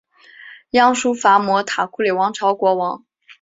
[0.71, 3.05] 鸯输伐摩塔库里王朝国王。